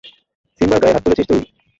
[0.61, 1.41] সিম্বার গায়ে হাত তুলেছিস তুই।